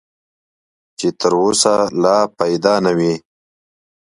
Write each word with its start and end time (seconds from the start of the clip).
چې 0.97 1.07
تر 1.19 1.33
اوسه 1.43 1.73
لا 2.03 2.17
پیدا 2.39 2.73
نه 2.85 2.91
وي. 2.97 3.13